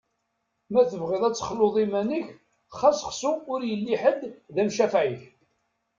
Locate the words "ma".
0.71-0.81